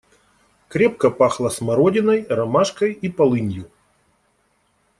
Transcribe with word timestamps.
Крепко 0.67 1.11
пахло 1.11 1.49
смородиной, 1.49 2.25
ромашкой 2.31 2.91
и 2.93 3.07
полынью. 3.07 3.69